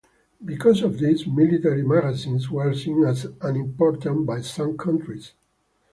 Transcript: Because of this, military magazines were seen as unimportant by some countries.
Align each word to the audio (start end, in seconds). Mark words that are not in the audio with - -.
Because 0.43 0.81
of 0.81 0.97
this, 0.97 1.27
military 1.27 1.83
magazines 1.83 2.49
were 2.49 2.73
seen 2.73 3.05
as 3.05 3.27
unimportant 3.39 4.25
by 4.25 4.41
some 4.41 4.75
countries. 4.75 5.33